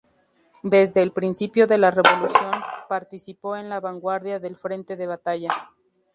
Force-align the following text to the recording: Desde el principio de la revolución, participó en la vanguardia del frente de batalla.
Desde 0.63 1.03
el 1.03 1.11
principio 1.11 1.67
de 1.67 1.77
la 1.77 1.91
revolución, 1.91 2.53
participó 2.89 3.55
en 3.55 3.69
la 3.69 3.79
vanguardia 3.79 4.39
del 4.39 4.55
frente 4.55 4.95
de 4.95 5.05
batalla. 5.05 5.69